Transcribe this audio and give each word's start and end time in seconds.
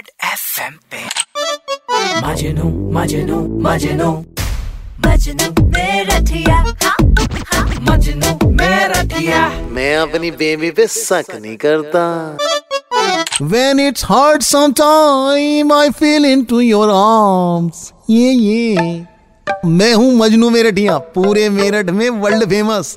Red 0.00 0.10
FM 0.24 0.74
पे। 0.90 0.98
मजनू 2.26 2.68
मजनू 2.92 3.38
मजनू। 3.64 4.10
मजनू 5.06 5.64
मेरा 5.66 6.18
थिया 6.30 6.56
हाँ, 6.56 6.94
हाँ, 7.50 7.64
मजनू 7.90 8.50
मेरा 8.50 9.02
थिया 9.12 9.40
मैं 9.76 9.96
अपनी 9.96 10.30
बेबी 10.40 10.70
पे 10.70 10.86
शक 10.86 11.34
नहीं 11.34 11.56
करता। 11.64 12.04
When 13.52 13.82
it's 13.86 14.06
hard 14.12 14.46
sometime 14.48 15.72
I 15.72 15.86
feel 16.00 16.28
into 16.30 16.62
your 16.68 16.88
arms. 16.96 17.92
ये 18.10 18.32
ये। 18.32 19.06
मैं 19.66 19.92
हूँ 19.94 20.12
मजनू 20.16 20.50
मेरठिया 20.50 20.98
पूरे 21.14 21.48
मेरठ 21.50 21.90
में 21.90 22.08
वर्ल्ड 22.24 22.48
फ़ेमस 22.48 22.94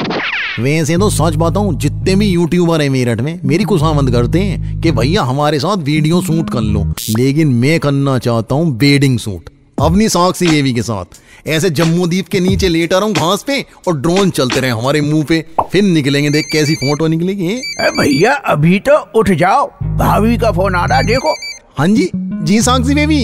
वैसे 0.59 0.97
तो 0.97 1.09
सच 1.09 1.35
बताऊँ 1.37 1.73
जितने 1.75 2.15
भी 2.15 2.25
यूट्यूबर 2.27 2.81
हैं 2.81 2.89
मेरठ 2.89 3.21
में 3.21 3.39
मेरी 3.43 3.63
खुशामंद 3.63 4.11
करते 4.11 4.39
हैं 4.39 4.81
कि 4.81 4.91
भैया 4.91 5.21
हमारे 5.23 5.59
साथ 5.59 5.77
वीडियो 5.83 6.21
शूट 6.21 6.49
कर 6.49 6.61
लो। 6.61 6.83
लेकिन 7.09 7.53
मैं 7.53 7.79
करना 7.79 8.17
चाहता 8.19 8.55
हूँ 8.55 8.75
बेडिंग 8.77 9.17
शूट 9.19 9.49
अपनी 9.77 10.09
साक्षी 10.09 10.47
देवी 10.47 10.73
के 10.73 10.81
साथ। 10.81 11.47
ऐसे 11.47 11.69
जम्मू 11.69 12.05
द्वीप 12.07 12.27
के 12.27 12.39
नीचे 12.39 12.67
लेटा 12.69 12.97
रहा 12.97 13.07
हूँ 13.07 13.13
घास 13.15 13.43
पे 13.47 13.59
और 13.87 13.97
ड्रोन 13.97 14.29
चलते 14.29 14.59
रहे 14.59 14.71
हमारे 14.71 15.01
मुँह 15.01 15.23
पे 15.29 15.43
फिर 15.71 15.83
निकलेंगे 15.83 16.29
देख 16.29 16.45
कैसी 16.51 16.75
फ़ोटो 16.75 17.07
निकलेगी 17.07 17.55
भैया 17.99 18.33
अभी 18.33 18.79
तो 18.79 18.97
उठ 19.19 19.31
जाओ। 19.31 19.65
भाभी 19.97 20.37
का 20.37 20.51
फ़ोन 20.51 20.75
आ 20.75 20.85
रहा 20.85 21.01
देखो। 21.03 21.33
हाँ 21.77 21.87
जी 21.87 22.09
जी 22.15 22.61
साक्षी 22.61 22.95
बेबी 22.95 23.23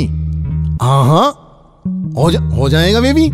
हाँ 0.82 1.04
हाँ। 1.06 1.28
हो 2.16 2.32
जा 2.32 2.40
हो 2.56 2.70
जाएगा 2.70 3.02
बेबी 3.02 3.30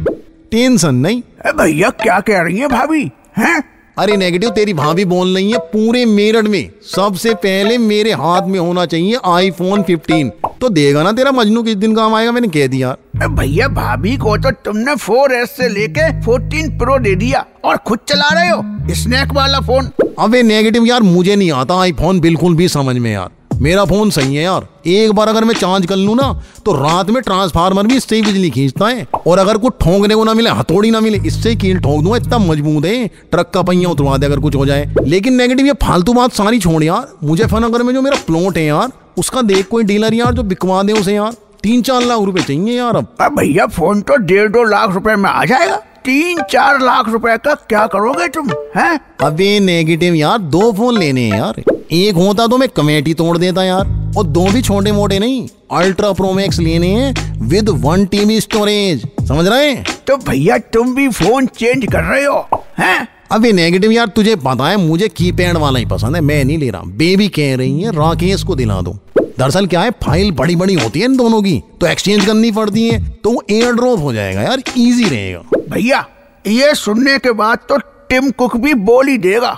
टेंशन 0.52 0.96
नहीं। 0.98 1.22
भैया 1.54 1.90
क्या 2.04 2.20
कह 2.20 2.42
रही 2.42 2.58
है 2.58 2.68
भाभी 2.68 3.10
हैं? 3.38 3.62
अरे 3.98 4.16
नेगेटिव 4.18 4.50
तेरी 4.50 4.74
भाभी 4.74 5.04
बोल 5.06 5.34
रही 5.36 5.52
है 5.52 5.58
पूरे 5.68 6.04
मेरठ 6.06 6.46
में। 6.46 6.70
सबसे 6.86 7.34
पहले 7.34 7.78
मेरे 7.78 8.12
हाथ 8.14 8.48
में 8.48 8.60
होना 8.60 8.86
चाहिए 8.86 9.20
आईफोन 9.26 9.84
15 9.84 10.32
तो 10.62 10.70
देगा 10.70 11.04
ना 11.04 11.12
तेरा 11.12 11.32
मजनू 11.32 11.64
किस 11.64 11.76
दिन 11.76 11.96
काम 11.96 12.16
आएगा? 12.16 12.32
मैंने 12.32 12.48
कह 12.48 12.68
दिया। 12.68 12.96
भैया 13.18 13.68
भाभी 13.68 14.18
को 14.18 14.36
तो 14.38 14.52
तुमने 14.66 14.96
4S 14.96 15.48
से 15.48 15.70
लेके 15.70 16.10
14 16.22 16.78
प्रो 16.80 16.98
दे 17.00 17.16
दिया 17.16 17.46
और 17.66 17.78
खुद 17.78 18.00
चला 18.08 18.30
रहे 18.34 18.50
हो। 18.50 18.94
स्नैक 18.96 19.34
वाला 19.34 19.60
फ़ोन 19.60 19.90
अबे 20.20 20.44
नेगेटिव 20.44 20.86
यार 20.86 21.04
मुझे 21.04 21.36
नहीं 21.36 21.52
आता 21.52 21.82
आईफोन 21.82 22.20
बिल्कुल 22.20 22.56
भी 22.56 22.68
समझ 22.68 22.96
में 22.98 23.12
यार। 23.12 23.30
मेरा 23.62 23.84
फ़ोन 23.86 24.10
सही 24.10 24.36
है 24.36 24.44
यार। 24.44 24.68
एक 24.86 25.12
बार 25.12 25.28
अगर 25.28 25.44
मैं 25.44 25.54
चार्ज 25.56 25.86
कर 25.86 25.96
लूँ 25.96 26.16
ना 26.16 26.32
तो 26.66 26.72
रात 26.74 27.10
में 27.10 27.22
ट्रांसफार्मर 27.24 27.88
भी 27.88 27.96
इससे 27.98 28.16
ही 28.16 28.22
बिजली 28.22 28.50
खींचता 28.50 28.88
है। 28.88 29.06
और 29.28 29.40
अगर 29.40 29.58
कुछ 29.58 29.74
ठोंकने 29.82 30.16
को 30.16 30.24
ना 30.24 30.34
मिले, 30.34 30.50
हथौड़ी 30.50 30.92
ना 30.92 31.00
मिले, 31.00 31.18
इससे 31.18 31.50
ही 31.50 31.56
कील 31.56 31.80
ठोक 31.80 32.02
दूँगा 32.04 32.18
इतना 32.18 32.38
मज़बूत 32.38 32.86
है। 32.86 33.08
ट्रक 33.32 33.52
का 33.54 33.62
पहिया 33.62 33.90
उतरवा 33.90 34.18
दे 34.18 34.26
अगर 34.26 34.40
कुछ 34.40 34.56
हो 34.56 34.66
जाए। 34.66 34.94
लेकिन 35.02 35.34
नेगेटिव 35.34 35.66
ये 35.66 35.74
फालतू 35.84 36.14
बात 36.14 36.34
सारी 36.34 36.60
छोड़ 36.60 36.84
यार। 36.84 37.08
मुझे 37.24 37.46
फनगर 37.46 37.84
में 37.84 37.94
जो 37.94 38.02
मेरा 38.02 38.18
प्लॉट 38.28 38.58
है 38.58 38.66
यार, 38.66 38.92
उसका 39.18 39.42
देख 39.44 39.68
कोई 39.68 39.84
डीलर 39.84 40.14
यार 40.14 40.34
जो 40.34 40.44
बिकवा 40.44 40.84
दे 40.84 40.94
उसे 40.94 41.16
यार। 41.16 41.34
तीन 41.64 41.82
चार 41.82 42.02
लाख 42.02 42.22
रुपए 42.22 42.42
चाहिए 42.42 42.78
यार 42.78 42.96
अब 42.96 43.36
भैया 43.38 43.66
फ़ोन 43.68 44.02
तो 44.02 44.16
डेढ़ 44.18 44.48
दो 44.50 44.64
लाख 44.64 44.94
रुपए 44.94 45.16
में 45.16 45.30
आ 45.30 45.46
जाएगा। 45.46 45.82
तीन 46.06 46.42
चार 46.52 46.80
लाख 46.82 47.08
रुपए 47.10 47.36
का 47.38 47.54
क्या 47.70 47.86
करोगे 47.88 48.28
तुम 48.28 48.50
हैं? 48.76 49.00
अबे 49.22 49.60
नेगेटिव 49.60 50.14
यार 50.14 50.38
दो 50.38 50.72
फ़ोन 50.72 50.98
लेने 50.98 51.22
हैं 51.22 51.38
यार। 51.38 51.62
एक 51.92 52.16
होता 52.16 52.46
तो 52.48 52.58
मैं 52.58 52.68
कमेटी 52.70 53.14
तोड़ 53.14 53.38
देता 53.38 53.64
यार 53.64 54.14
और 54.18 54.24
दो 54.26 54.46
भी 54.52 54.62
छोटे 54.62 54.92
मोटे 54.92 55.20
नहीं 55.20 55.48
अल्ट्रा 55.72 56.12
प्रो 56.12 56.32
मैक्स 56.34 56.60
लेने 56.60 56.88
हैं 56.88 57.40
विद 57.42 57.70
वन 57.70 58.06
टीबी 58.06 58.40
स्टोरेज 58.42 59.08
समझ 59.28 59.48
रहे 59.48 59.70
हैं? 59.70 59.86
तो 60.08 60.18
भैया 60.18 60.58
तुम 60.74 60.96
भी 60.96 61.08
फ़ोन 61.10 61.46
चेंज 61.48 61.86
कर 61.86 62.04
रहे 62.04 62.26
हो 62.26 62.64
हैं? 62.80 63.08
अबे 63.32 63.52
नेगेटिव 63.52 63.92
यार 63.92 64.08
तुझे 64.08 64.36
पता 64.36 64.68
है 64.70 64.78
मुझे 64.78 65.08
कीपैड 65.08 65.58
वाला 65.58 65.80
ही 65.80 65.86
पसंद 65.86 66.16
है 66.16 66.22
मैं 66.22 66.44
नहीं 66.46 66.58
ले 66.58 66.70
रहा। 66.70 66.82
बेबी 66.98 67.28
कह 67.30 67.56
रही 67.56 67.82
है 67.82 67.92
राकेश 67.92 68.44
को 68.44 68.56
दिला 68.56 68.82
दो। 68.82 68.98
दरअसल 69.40 69.66
क्या 69.68 69.82
है 69.82 69.92
फ़ाइल 70.04 70.32
बड़ी 70.32 70.56
बड़ी 70.56 70.74
होती 70.74 71.00
है 71.00 71.06
इन 71.06 71.16
दोनों 71.18 71.42
की 71.42 71.62
तो 71.82 71.88
एक्सचेंज 71.88 72.26
करनी 72.26 72.52
पड़ती 72.52 72.88
है 72.90 73.00
तो 73.24 73.42
एयर 73.52 73.74
ड्रॉप 73.74 74.00
हो 74.00 74.14
जाएगा 74.14 74.42
यार 74.42 74.60
इजी 74.60 75.10
रहेगा। 75.10 75.60
भैया 75.70 76.06
ये 76.46 76.74
सुनने 76.76 77.18
के 77.20 77.32
बाद 77.34 77.60
तो 77.70 77.78
टिम 78.10 78.30
कुक 78.32 78.56
भी 78.58 78.74
बोल 78.90 79.08
ही 79.08 79.18
देगा। 79.18 79.58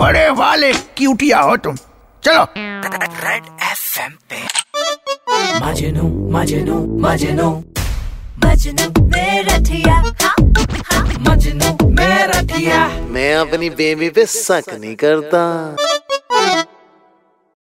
बड़े 0.00 0.28
वाले 0.32 0.72
क्यूटिया 0.96 1.40
हो 1.40 1.56
तुम। 1.56 1.76
चलो। 2.22 2.46
रेड 2.56 3.44
एफएम 3.62 4.12
पे। 4.30 4.44
मजनू 5.66 6.08
मजनू 6.32 6.80
मजनू। 7.00 7.50
मजनू 8.44 8.84
हाँ, 9.86 10.02
हाँ, 10.22 11.06
मजनू 11.20 11.88
मेरा 11.90 12.42
थिया 12.50 12.86
मैं 13.10 13.34
अपनी 13.36 13.70
बेबी 13.72 14.08
पे 14.10 14.26
शक 14.26 14.64
नहीं 14.72 14.94
करता। 14.96 15.40